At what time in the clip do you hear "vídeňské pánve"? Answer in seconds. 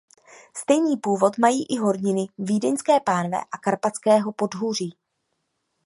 2.37-3.37